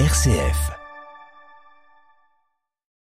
[0.00, 0.72] RCF.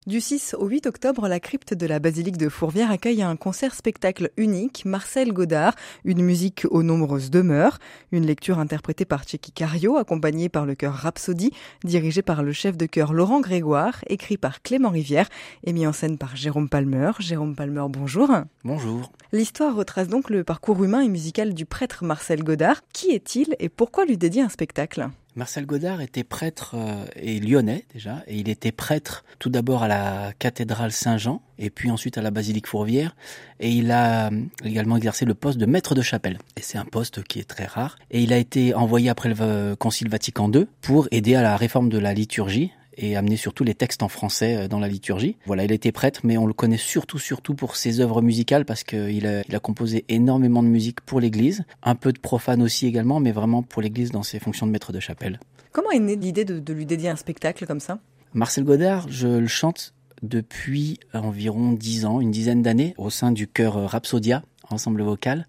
[0.08, 4.32] Du 6 au 8 octobre, la crypte de la basilique de Fourvière accueille un concert-spectacle
[4.36, 5.74] unique, Marcel Godard,
[6.04, 7.80] une musique aux nombreuses demeures,
[8.12, 11.52] une lecture interprétée par Tchéki Cario, accompagnée par le chœur Rhapsody,
[11.86, 15.30] dirigé par le chef de chœur Laurent Grégoire, écrit par Clément Rivière
[15.64, 17.12] et mis en scène par Jérôme Palmer.
[17.20, 18.30] Jérôme Palmer, bonjour.
[18.66, 19.14] Bonjour.
[19.32, 22.82] L'histoire retrace donc le parcours humain et musical du prêtre Marcel Godard.
[22.92, 25.08] Qui est-il et pourquoi lui dédier un spectacle?
[25.36, 29.88] Marcel Godard était prêtre euh, et lyonnais déjà, et il était prêtre tout d'abord à
[29.88, 33.16] la cathédrale Saint-Jean, et puis ensuite à la basilique Fourvière,
[33.62, 36.86] et il a euh, également exercé le poste de maître de chapelle, et c'est un
[36.86, 40.68] poste qui est très rare, et il a été envoyé après le Concile Vatican II
[40.82, 44.56] pour aider à la réforme de la liturgie, et amener surtout les textes en français
[44.56, 45.38] euh, dans la liturgie.
[45.46, 48.84] Voilà, il était prêtre, mais on le connaît surtout, surtout pour ses œuvres musicales parce
[48.84, 52.88] qu'il a, il a composé énormément de musique pour l'Église, un peu de profane aussi
[52.88, 55.40] également, mais vraiment pour l'Église dans ses fonctions de maître de chapelle.
[55.72, 58.00] Comment est née l'idée de, de lui dédier un spectacle comme ça?
[58.34, 63.48] Marcel Godard, je le chante depuis environ dix ans, une dizaine d'années, au sein du
[63.48, 65.48] chœur Rhapsodia, ensemble vocal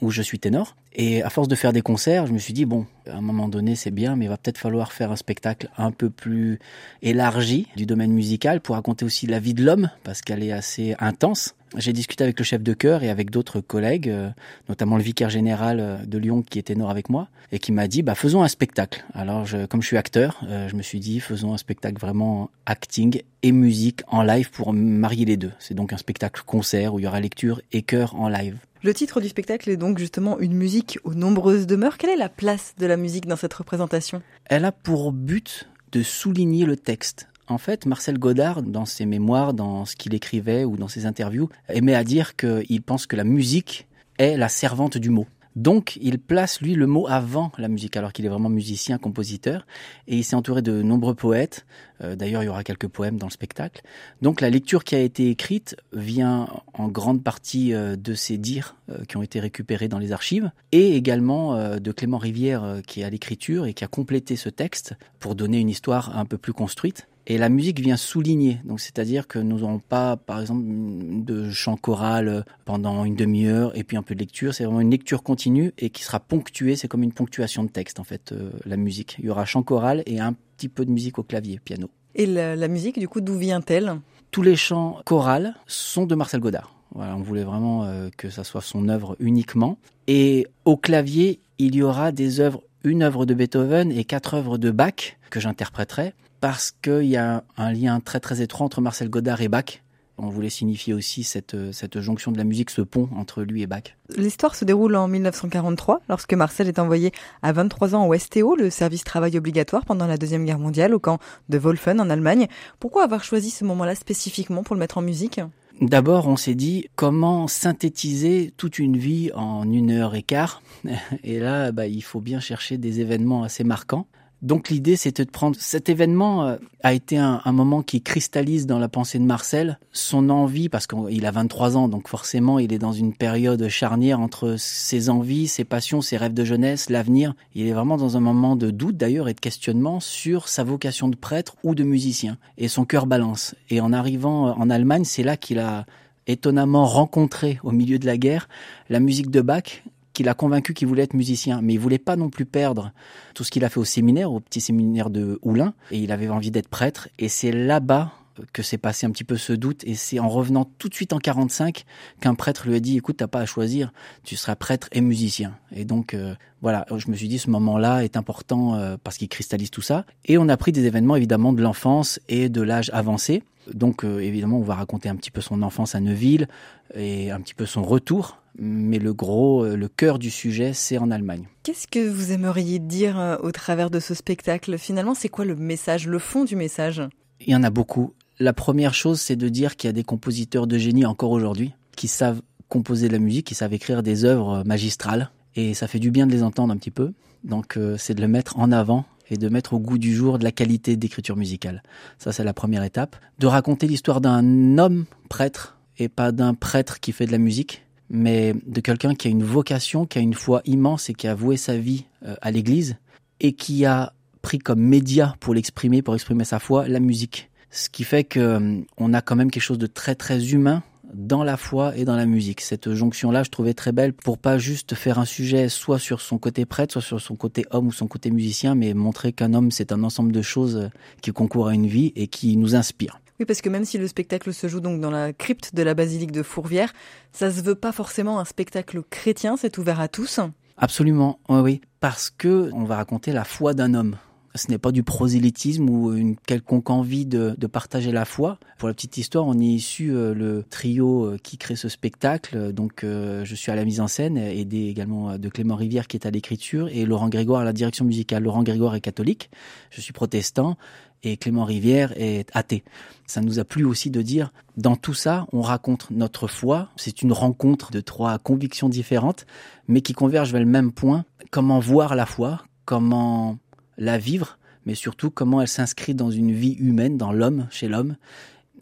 [0.00, 0.76] où je suis ténor.
[0.98, 3.48] Et à force de faire des concerts, je me suis dit, bon, à un moment
[3.48, 6.58] donné, c'est bien, mais il va peut-être falloir faire un spectacle un peu plus
[7.02, 10.96] élargi du domaine musical pour raconter aussi la vie de l'homme, parce qu'elle est assez
[10.98, 11.54] intense.
[11.76, 14.30] J'ai discuté avec le chef de chœur et avec d'autres collègues, euh,
[14.70, 17.88] notamment le vicaire général euh, de Lyon qui est ténor avec moi, et qui m'a
[17.88, 19.04] dit, bah, faisons un spectacle.
[19.12, 22.50] Alors, je, comme je suis acteur, euh, je me suis dit, faisons un spectacle vraiment
[22.64, 25.52] acting et musique en live pour marier les deux.
[25.58, 28.56] C'est donc un spectacle concert où il y aura lecture et chœur en live.
[28.82, 31.96] Le titre du spectacle est donc justement une musique aux nombreuses demeures.
[31.96, 34.22] Quelle est la place de la musique dans cette représentation?
[34.44, 37.28] Elle a pour but de souligner le texte.
[37.48, 41.48] En fait, Marcel Godard, dans ses mémoires, dans ce qu'il écrivait ou dans ses interviews,
[41.68, 43.86] aimait à dire qu'il pense que la musique
[44.18, 45.26] est la servante du mot.
[45.56, 49.66] Donc, il place, lui, le mot avant la musique, alors qu'il est vraiment musicien, compositeur,
[50.06, 51.64] et il s'est entouré de nombreux poètes.
[52.02, 53.80] Euh, d'ailleurs, il y aura quelques poèmes dans le spectacle.
[54.20, 58.76] Donc, la lecture qui a été écrite vient en grande partie euh, de ces dires
[58.90, 63.04] euh, qui ont été récupérés dans les archives, et également de Clément Rivière, qui est
[63.04, 66.52] à l'écriture et qui a complété ce texte pour donner une histoire un peu plus
[66.52, 67.08] construite.
[67.28, 71.76] Et la musique vient souligner, donc c'est-à-dire que nous n'aurons pas, par exemple, de chant
[71.76, 74.54] choral pendant une demi-heure et puis un peu de lecture.
[74.54, 76.76] C'est vraiment une lecture continue et qui sera ponctuée.
[76.76, 79.16] C'est comme une ponctuation de texte en fait, euh, la musique.
[79.18, 81.90] Il y aura chant choral et un petit peu de musique au clavier, piano.
[82.14, 84.00] Et la, la musique, du coup, d'où vient-elle?
[84.30, 86.76] Tous les chants chorales sont de Marcel Godard.
[86.94, 89.78] Voilà, on voulait vraiment euh, que ça soit son œuvre uniquement.
[90.06, 94.58] Et au clavier, il y aura des œuvres, une œuvre de Beethoven et quatre œuvres
[94.58, 99.08] de Bach que j'interpréterai parce qu'il y a un lien très très étroit entre Marcel
[99.10, 99.82] Godard et Bach.
[100.18, 103.66] On voulait signifier aussi cette, cette jonction de la musique, ce pont entre lui et
[103.66, 103.96] Bach.
[104.16, 108.70] L'histoire se déroule en 1943, lorsque Marcel est envoyé à 23 ans au STO, le
[108.70, 111.18] service travail obligatoire pendant la Deuxième Guerre mondiale, au camp
[111.50, 112.46] de Wolfen en Allemagne.
[112.80, 115.40] Pourquoi avoir choisi ce moment-là spécifiquement pour le mettre en musique?
[115.82, 120.62] D'abord, on s'est dit comment synthétiser toute une vie en une heure et quart?
[121.24, 124.06] Et là, bah, il faut bien chercher des événements assez marquants.
[124.42, 128.66] Donc l'idée, c'était de prendre cet événement euh, a été un, un, moment qui cristallise
[128.66, 132.72] dans la pensée de Marcel son envie parce qu'il a 23 ans, donc forcément il
[132.72, 137.34] est dans une période charnière entre ses envies, ses passions, ses rêves de jeunesse, l'avenir.
[137.54, 141.08] Il est vraiment dans un moment de doute d'ailleurs et de questionnement sur sa vocation
[141.08, 143.54] de prêtre ou de musicien et son cœur balance.
[143.70, 145.86] Et en arrivant en Allemagne, c'est là qu'il a
[146.26, 148.48] étonnamment rencontré au milieu de la guerre
[148.90, 149.82] la musique de Bach
[150.16, 152.92] qu'il a convaincu qu'il voulait être musicien, mais il voulait pas non plus perdre
[153.34, 156.28] tout ce qu'il a fait au séminaire, au petit séminaire de Oulin, et il avait
[156.28, 158.12] envie d'être prêtre, et c'est là-bas
[158.52, 159.82] que s'est passé un petit peu ce doute.
[159.84, 161.84] Et c'est en revenant tout de suite en 45
[162.20, 163.92] qu'un prêtre lui a dit écoute t'as pas à choisir
[164.24, 165.56] tu seras prêtre et musicien.
[165.74, 169.28] Et donc euh, voilà je me suis dit ce moment-là est important euh, parce qu'il
[169.28, 170.04] cristallise tout ça.
[170.24, 173.42] Et on a pris des événements évidemment de l'enfance et de l'âge avancé.
[173.72, 176.48] Donc euh, évidemment on va raconter un petit peu son enfance à Neuville
[176.94, 180.98] et un petit peu son retour mais le gros, euh, le cœur du sujet, c'est
[180.98, 181.46] en Allemagne.
[181.62, 184.78] Qu'est-ce que vous aimeriez dire euh, au travers de ce spectacle?
[184.78, 187.02] Finalement, c'est quoi le message, le fond du message?
[187.40, 188.14] Il y en a beaucoup.
[188.38, 191.72] La première chose, c'est de dire qu'il y a des compositeurs de génie encore aujourd'hui
[191.96, 195.98] qui savent composer de la musique, qui savent écrire des œuvres magistrales, et ça fait
[195.98, 197.12] du bien de les entendre un petit peu.
[197.44, 200.38] Donc, euh, c'est de le mettre en avant et de mettre au goût du jour
[200.38, 201.82] de la qualité d'écriture musicale.
[202.18, 203.16] Ça, c'est la première étape.
[203.38, 207.85] De raconter l'histoire d'un homme prêtre et pas d'un prêtre qui fait de la musique,
[208.10, 211.34] mais de quelqu'un qui a une vocation, qui a une foi immense et qui a
[211.34, 212.96] voué sa vie euh, à l'Église
[213.40, 214.12] et qui a
[214.42, 217.50] pris comme média pour l'exprimer, pour exprimer sa foi, la musique.
[217.70, 220.82] Ce qui fait que euh, on a quand même quelque chose de très très humain
[221.12, 222.60] dans la foi et dans la musique.
[222.60, 226.38] Cette jonction-là, je trouvais très belle pour pas juste faire un sujet soit sur son
[226.38, 229.70] côté prêtre, soit sur son côté homme ou son côté musicien, mais montrer qu'un homme,
[229.70, 230.90] c'est un ensemble de choses
[231.22, 233.20] qui concourent à une vie et qui nous inspirent.
[233.38, 235.94] Oui, parce que même si le spectacle se joue donc dans la crypte de la
[235.94, 236.92] basilique de Fourvière,
[237.32, 240.40] ça se veut pas forcément un spectacle chrétien, c'est ouvert à tous.
[240.78, 244.16] Absolument, oui, parce que on va raconter la foi d'un homme.
[244.56, 248.58] Ce n'est pas du prosélytisme ou une quelconque envie de, partager la foi.
[248.78, 252.72] Pour la petite histoire, on est issu euh, le trio euh, qui crée ce spectacle.
[252.72, 256.16] Donc, euh, je suis à la mise en scène, aidé également de Clément Rivière qui
[256.16, 258.44] est à l'écriture et Laurent Grégoire à la direction musicale.
[258.44, 259.50] Laurent Grégoire est catholique,
[259.90, 260.78] je suis protestant
[261.26, 262.84] et Clément Rivière est athée.
[263.26, 266.88] Ça nous a plu aussi de dire, dans tout ça, on raconte notre foi.
[266.96, 269.44] C'est une rencontre de trois convictions différentes,
[269.88, 271.24] mais qui convergent vers le même point.
[271.50, 273.58] Comment voir la foi, comment
[273.98, 278.16] la vivre, mais surtout comment elle s'inscrit dans une vie humaine, dans l'homme, chez l'homme,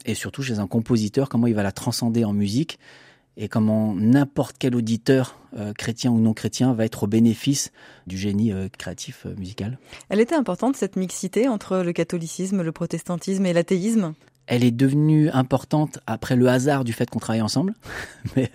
[0.05, 2.77] et surtout chez un compositeur, comment il va la transcender en musique,
[3.37, 7.71] et comment n'importe quel auditeur, euh, chrétien ou non chrétien, va être au bénéfice
[8.07, 9.77] du génie euh, créatif euh, musical.
[10.09, 14.13] Elle était importante, cette mixité entre le catholicisme, le protestantisme et l'athéisme?
[14.47, 17.73] Elle est devenue importante après le hasard du fait qu'on travaille ensemble,
[18.35, 18.51] mais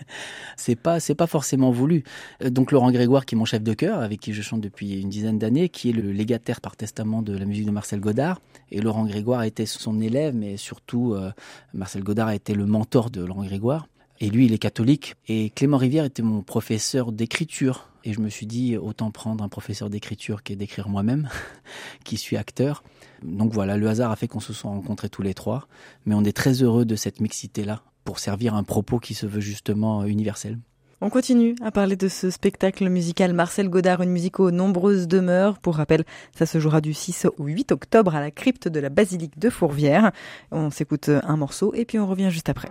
[0.56, 2.05] c'est pas c'est pas forcément voulu.
[2.44, 5.09] Donc Laurent Grégoire, qui est mon chef de chœur, avec qui je chante depuis une
[5.09, 8.41] dizaine d'années, qui est le légataire par testament de la musique de Marcel Godard,
[8.71, 11.32] et Laurent Grégoire était son élève, mais surtout euh,
[11.75, 13.88] Marcel Godard a été le mentor de Laurent Grégoire.
[14.20, 15.14] Et lui, il est catholique.
[15.28, 17.88] Et Clément Rivière était mon professeur d'écriture.
[18.05, 21.28] Et je me suis dit, autant prendre un professeur d'écriture qu'est d'écrire moi-même,
[22.05, 22.82] qui suis acteur.
[23.22, 25.69] Donc voilà, le hasard a fait qu'on se soit rencontrés tous les trois,
[26.06, 29.40] mais on est très heureux de cette mixité-là pour servir un propos qui se veut
[29.40, 30.58] justement universel.
[31.02, 35.58] On continue à parler de ce spectacle musical Marcel Godard, une musique aux nombreuses demeures.
[35.58, 36.05] Pour rappel,
[36.37, 39.49] ça se jouera du 6 au 8 octobre à la crypte de la basilique de
[39.49, 40.12] Fourvière.
[40.50, 42.69] On s'écoute un morceau et puis on revient juste après.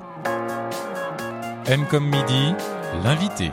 [1.71, 2.55] M comme midi,
[3.03, 3.51] l'invité.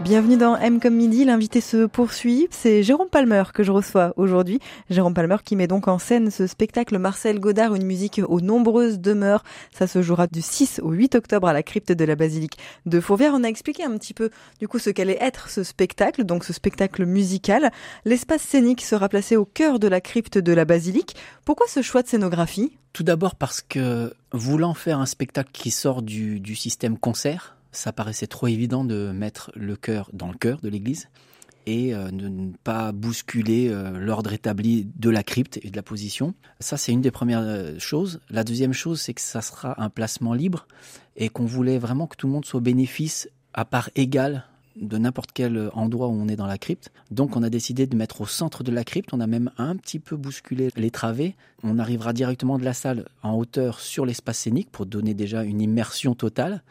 [0.00, 2.48] Bienvenue dans M comme midi, l'invité se poursuit.
[2.50, 4.58] C'est Jérôme Palmer que je reçois aujourd'hui.
[4.90, 8.98] Jérôme Palmer qui met donc en scène ce spectacle Marcel Godard, une musique aux nombreuses
[8.98, 9.44] demeures.
[9.72, 13.00] Ça se jouera du 6 au 8 octobre à la crypte de la basilique de
[13.00, 13.32] Fourvière.
[13.34, 16.52] On a expliqué un petit peu du coup ce qu'allait être ce spectacle, donc ce
[16.52, 17.70] spectacle musical.
[18.04, 21.16] L'espace scénique sera placé au cœur de la crypte de la basilique.
[21.44, 22.76] Pourquoi ce choix de scénographie?
[22.92, 27.92] Tout d'abord parce que voulant faire un spectacle qui sort du, du système concert, ça
[27.92, 31.08] paraissait trop évident de mettre le cœur dans le cœur de l'église
[31.66, 35.82] et euh, de ne pas bousculer euh, l'ordre établi de la crypte et de la
[35.82, 36.34] position.
[36.60, 38.20] Ça, c'est une des premières euh, choses.
[38.28, 40.66] La deuxième chose, c'est que ça sera un placement libre
[41.16, 44.44] et qu'on voulait vraiment que tout le monde soit au bénéfice à part égale
[44.76, 46.90] de n'importe quel endroit où on est dans la crypte.
[47.12, 49.76] Donc on a décidé de mettre au centre de la crypte, on a même un
[49.76, 51.36] petit peu bousculé les travées.
[51.66, 55.62] On arrivera directement de la salle en hauteur sur l'espace scénique pour donner déjà une
[55.62, 56.62] immersion totale.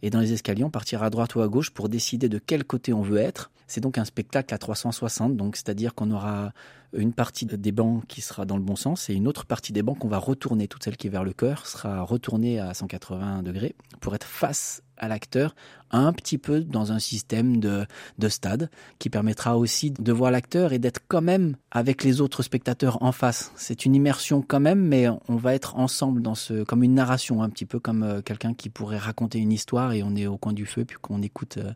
[0.00, 2.64] Et dans les escaliers, on partira à droite ou à gauche pour décider de quel
[2.64, 3.50] côté on veut être.
[3.66, 6.52] C'est donc un spectacle à 360, donc c'est-à-dire qu'on aura
[6.94, 9.82] une partie des bancs qui sera dans le bon sens et une autre partie des
[9.82, 13.42] bancs qu'on va retourner, toute celle qui est vers le cœur, sera retournée à 180
[13.42, 15.54] degrés pour être face à l'acteur
[15.90, 17.86] un petit peu dans un système de,
[18.18, 22.42] de stade qui permettra aussi de voir l'acteur et d'être quand même avec les autres
[22.42, 23.52] spectateurs en face.
[23.56, 27.42] C'est une immersion quand même, mais on va être ensemble dans ce, comme une narration,
[27.42, 30.36] un petit peu comme euh, quelqu'un qui pourrait raconter une histoire et on est au
[30.36, 31.72] coin du feu puis qu'on écoute euh,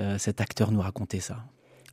[0.00, 1.38] euh, cet acteur nous raconter ça.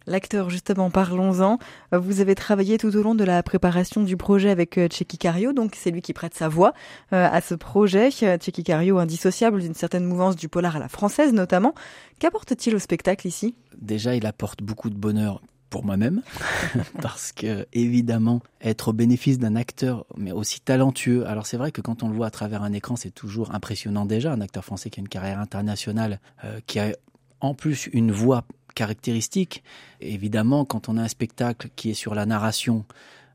[0.06, 1.60] L'acteur, justement, parlons-en.
[1.94, 5.76] Vous avez travaillé tout au long de la préparation du projet avec euh, Cario, donc
[5.78, 6.74] c'est lui qui prête sa voix
[7.12, 8.12] à ce projet.
[8.12, 11.74] Tchéki Cario, indissociable d'une certaine mouvance du polar à la française notamment.
[12.20, 13.56] Qu'apporte-t-il au spectacle ici?
[13.82, 15.42] Déjà, il apporte beaucoup de bonheur
[15.74, 16.22] pour moi-même,
[17.02, 21.26] parce que évidemment, être au bénéfice d'un acteur, mais aussi talentueux.
[21.26, 24.06] Alors c'est vrai que quand on le voit à travers un écran, c'est toujours impressionnant
[24.06, 26.96] déjà, un acteur français qui a une carrière internationale, euh, qui a
[27.40, 28.44] en plus une voix
[28.76, 29.64] caractéristique.
[30.00, 32.86] Évidemment, quand on a un spectacle qui est sur la narration,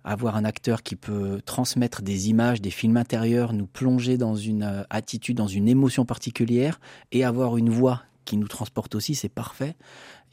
[0.04, 4.62] avoir un acteur qui peut transmettre des images, des films intérieurs, nous plonger dans une
[4.62, 6.78] euh, attitude, dans une émotion particulière,
[7.10, 9.74] et avoir une voix qui nous transporte aussi, c'est parfait.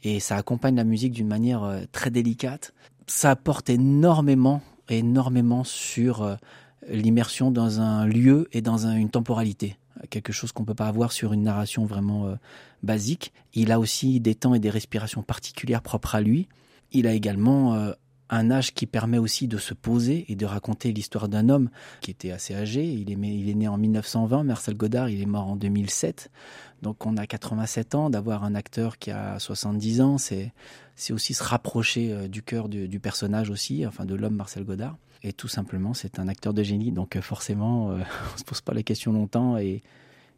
[0.04, 2.74] Et ça accompagne la musique d'une manière euh, très délicate.
[3.06, 4.60] Ça apporte énormément,
[4.90, 6.36] énormément sur euh,
[6.88, 9.76] l'immersion dans un lieu et dans une temporalité
[10.10, 12.34] quelque chose qu'on peut pas avoir sur une narration vraiment euh,
[12.82, 13.32] basique.
[13.54, 16.48] Il a aussi des temps et des respirations particulières propres à lui.
[16.92, 17.90] Il a également
[18.30, 22.10] un âge qui permet aussi de se poser et de raconter l'histoire d'un homme qui
[22.10, 22.84] était assez âgé.
[22.84, 26.30] Il est, né en 1920, Marcel Godard, il est mort en 2007.
[26.82, 30.52] Donc on a 87 ans, d'avoir un acteur qui a 70 ans, c'est
[31.10, 34.96] aussi se rapprocher euh, du cœur du, personnage aussi, enfin de l'homme Marcel Godard.
[35.22, 36.92] Et tout simplement, c'est un acteur de génie.
[36.92, 37.88] Donc forcément,
[38.34, 39.82] on se pose pas la question longtemps et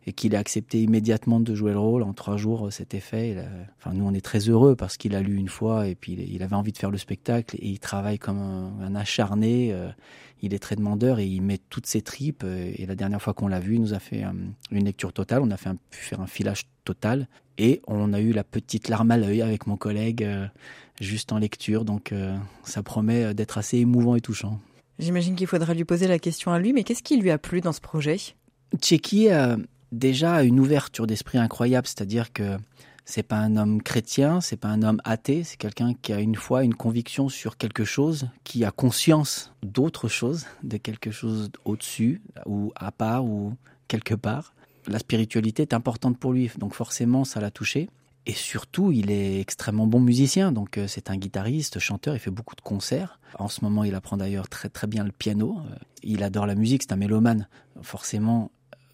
[0.08, 2.02] et qu'il a accepté immédiatement de jouer le rôle.
[2.02, 3.36] En trois jours, c'était fait.
[3.78, 6.42] Enfin, nous, on est très heureux parce qu'il a lu une fois et puis il
[6.42, 9.70] avait envie de faire le spectacle et il travaille comme un, acharné.
[9.70, 9.90] Euh,
[10.40, 12.42] il est très demandeur et il met toutes ses tripes.
[12.42, 14.32] Euh, et la dernière fois qu'on l'a vu, il nous a fait euh,
[14.70, 15.42] une lecture totale.
[15.42, 19.10] On a fait pu faire un filage total et on a eu la petite larme
[19.10, 20.26] à l'œil avec mon collègue
[21.02, 21.84] juste en lecture.
[21.84, 22.14] Donc,
[22.62, 24.58] ça promet d'être assez émouvant et touchant.
[24.98, 27.60] J'imagine qu'il faudra lui poser la question à lui, mais qu'est-ce qui lui a plu
[27.60, 28.16] dans ce projet?
[28.78, 29.28] Tchéki
[29.92, 32.59] déjà une ouverture d'esprit incroyable, c'est-à-dire que
[33.04, 36.35] c'est pas un homme chrétien, c'est pas un homme athée, c'est quelqu'un qui a une
[36.35, 42.21] foi, une conviction sur quelque chose, qui a conscience d'autre chose, de quelque chose au-dessus
[42.45, 43.54] ou à part ou
[43.88, 44.52] quelque part.
[44.87, 47.88] La spiritualité est importante pour lui, donc forcément ça l'a touché.
[48.26, 52.30] Et surtout, il est extrêmement bon musicien, donc euh, c'est un guitariste, chanteur, il fait
[52.30, 53.21] beaucoup de concerts.
[53.38, 55.57] En ce moment, il apprend d'ailleurs très très bien le piano.
[55.59, 57.49] Euh, il adore la musique, c'est un mélomane.
[57.80, 58.50] Forcément,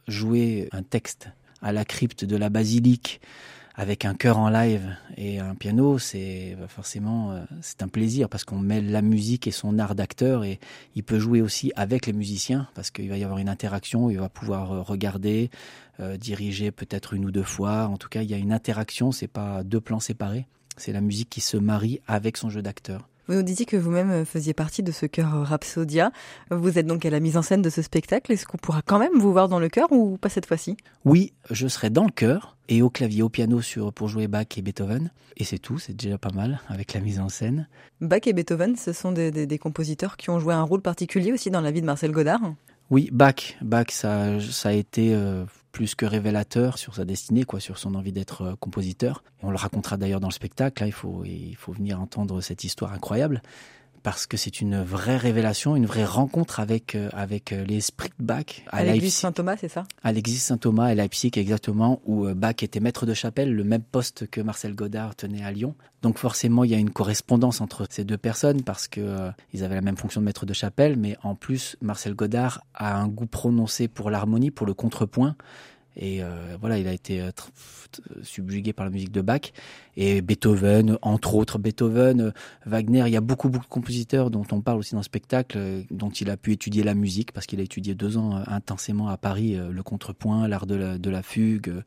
[0.09, 1.29] jouer un texte
[1.63, 3.21] à la crypte de la basilique
[3.77, 8.29] avec un chœur en live et un piano, c'est bah, forcément euh, c'est un plaisir
[8.29, 10.61] parce qu'on mêle la musique et son art d'acteur et
[10.95, 14.19] il peut jouer aussi avec les musiciens parce qu'il va y avoir une interaction, il
[14.19, 15.51] va pouvoir euh, regarder,
[15.99, 17.89] euh, diriger peut-être une ou deux fois.
[17.89, 20.47] En tout cas, il y a une interaction, c'est pas deux plans séparés,
[20.77, 23.09] c'est la musique qui se marie avec son jeu d'acteur.
[23.27, 26.13] Vous nous disiez que vous-même euh, faisiez partie de ce chœur Rhapsodia.
[26.51, 28.33] Vous êtes donc à la mise en scène de ce spectacle.
[28.33, 30.77] Est-ce qu'on pourra quand même vous voir dans le chœur ou pas cette fois-ci?
[31.05, 34.47] Oui, je serai dans le chœur et au clavier, au piano sur, pour jouer Bach
[34.57, 35.11] et Beethoven.
[35.37, 37.69] Et c'est tout, c'est déjà pas mal avec la mise en scène.
[38.01, 41.61] Bach et Beethoven, ce sont des, compositeurs qui ont joué un rôle particulier aussi dans
[41.61, 42.55] la vie de Marcel Godard
[42.91, 43.57] Oui, Bach.
[43.63, 47.97] Bach, ça, ça a été euh, plus que révélateur sur sa destinée, quoi, sur son
[47.97, 49.25] envie d'être euh, compositeur.
[49.43, 50.85] on le racontera d'ailleurs dans le spectacle.
[50.85, 53.43] Là, il faut, il faut venir entendre cette histoire incroyable
[54.05, 58.25] parce que c'est une vraie révélation, une vraie rencontre avec euh, avec euh, l'esprit de
[58.25, 59.83] Bach à, l'église Saint-Thomas, c'est ça?
[60.05, 64.29] À l'église Saint-Thomas à Leipzig exactement où Bach était maître de chapelle, le même poste
[64.29, 65.75] que Marcel Godard tenait à Lyon.
[66.03, 69.75] Donc forcément, il y a une correspondance entre ces deux personnes parce que ils avaient
[69.75, 73.27] la même fonction de maître de chapelle, mais en plus Marcel Godard a un goût
[73.27, 75.35] prononcé pour l'harmonie, pour le contrepoint
[75.97, 77.31] et euh, voilà, il a été euh,
[78.23, 79.53] subjugué par la musique de Bach.
[79.97, 82.31] Et Beethoven, entre autres Beethoven, euh,
[82.67, 85.85] Wagner, il y a beaucoup, beaucoup de compositeurs dont on parle aussi dans le spectacle,
[85.91, 89.17] dont il a pu étudier la musique, parce qu'il a étudié deux ans intensément à
[89.17, 91.83] Paris, le contrepoint, l'art de la, de la fugue,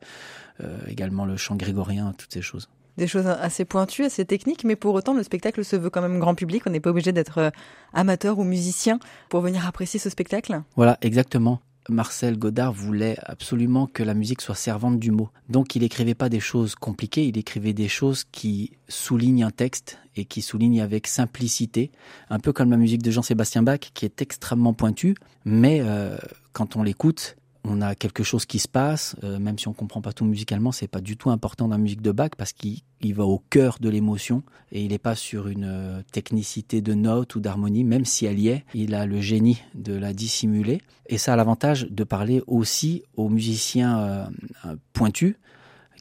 [0.86, 4.92] également le chant grégorien, toutes ces choses des choses assez pointues, assez techniques, mais pour
[4.92, 6.64] autant, le spectacle se veut quand même grand public.
[6.66, 7.52] On n'est pas obligé d'être
[7.92, 8.98] amateur ou musicien
[9.28, 10.62] pour venir apprécier ce spectacle.
[10.74, 11.60] Voilà, exactement.
[11.88, 15.30] Marcel Godard voulait absolument que la musique soit servante du mot.
[15.48, 19.98] Donc il écrivait pas des choses compliquées, il écrivait des choses qui soulignent un texte
[20.16, 21.90] et qui soulignent avec simplicité,
[22.28, 25.14] un peu comme la musique de Jean-Sébastien Bach qui est extrêmement pointue,
[25.44, 26.18] mais euh,
[26.52, 30.00] quand on l'écoute, on a quelque chose qui se passe, euh, même si on comprend
[30.00, 32.82] pas tout musicalement, c'est pas du tout important dans la musique de Bach parce qu'il
[33.14, 37.34] va au cœur de l'émotion et il n'est pas sur une euh, technicité de notes
[37.34, 41.18] ou d'harmonie, même si elle y est, il a le génie de la dissimuler et
[41.18, 45.34] ça a l'avantage de parler aussi aux musiciens euh, pointus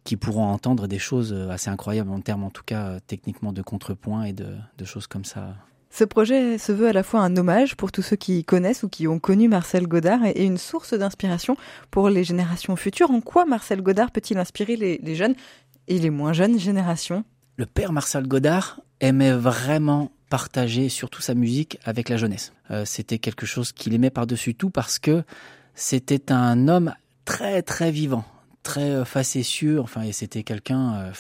[0.04, 4.24] qui pourront entendre des choses assez incroyables en termes en tout cas techniquement de contrepoint
[4.24, 5.56] et de choses comme ça.
[5.98, 8.88] Ce projet se veut à la fois un hommage pour tous ceux qui connaissent ou
[8.88, 11.58] qui ont connu Marcel Godard et une source d'inspiration
[11.90, 13.10] pour les générations futures.
[13.10, 15.34] En quoi Marcel Godard peut-il inspirer les, jeunes
[15.88, 17.24] et les moins jeunes générations?
[17.56, 22.54] Le père Marcel Godard aimait vraiment partager surtout sa musique avec la jeunesse.
[22.70, 25.24] Euh, c'était quelque chose qu'il aimait par-dessus tout parce que
[25.74, 26.94] c'était un homme
[27.26, 28.24] très très vivant,
[28.62, 31.12] très euh, facétieux, enfin et c'était quelqu'un euh,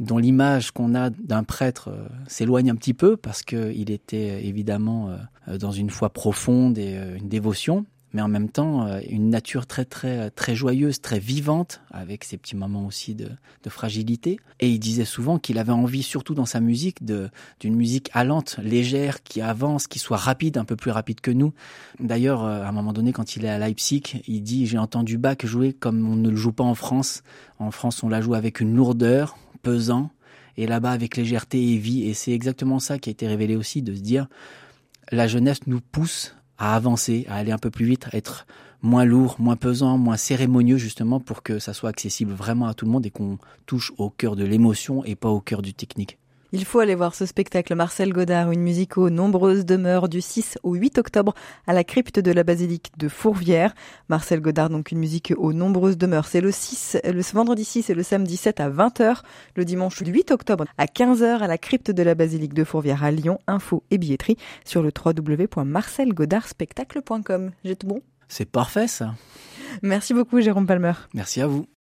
[0.00, 4.40] dont l'image qu'on a d'un prêtre euh, s'éloigne un petit peu parce qu'il était euh,
[4.42, 5.10] évidemment
[5.46, 9.84] euh, dans une foi profonde et une dévotion, mais en même temps une nature très
[9.84, 13.28] très très joyeuse, très vivante, avec ses petits moments aussi de,
[13.68, 14.38] fragilité.
[14.60, 19.22] Et il disait souvent qu'il avait envie, surtout dans sa musique, d'une musique allante, légère,
[19.22, 21.52] qui avance, qui soit rapide, un peu plus rapide que nous.
[21.98, 25.44] D'ailleurs, à un moment donné, quand il est à Leipzig, il dit j'ai entendu Bach
[25.44, 27.22] jouer comme on ne le joue pas en France.
[27.58, 30.10] En France, on la joue avec une lourdeur, pesant,
[30.56, 32.08] et là-bas avec légèreté et vie.
[32.08, 34.28] Et c'est exactement ça qui a été révélé aussi, de se dire,
[35.10, 38.46] la jeunesse nous pousse à avancer, à aller un peu plus vite, être
[38.82, 42.84] moins lourd, moins pesant, moins cérémonieux justement pour que ça soit accessible vraiment à tout
[42.84, 46.19] le monde et qu'on touche au cœur de l'émotion et pas au cœur du technique.
[46.52, 50.58] Il faut aller voir ce spectacle Marcel Godard, une musique aux nombreuses demeures du 6
[50.64, 51.32] au 8 octobre
[51.68, 53.72] à la crypte de la basilique de Fourvière.
[54.08, 56.26] Marcel Godard, donc une musique aux nombreuses demeures.
[56.26, 59.18] C'est le 6, le vendredi 6 et le samedi 7 à 20h,
[59.54, 63.12] le dimanche 8 octobre à 15h à la crypte de la basilique de Fourvière à
[63.12, 63.38] Lyon.
[63.46, 67.52] Info et billetterie sur le www.marcelgodardspectacle.com.
[67.64, 68.02] J'ai tout bon?
[68.26, 69.14] C'est parfait ça.
[69.82, 70.94] Merci beaucoup Jérôme Palmer.
[71.14, 71.66] Merci à vous.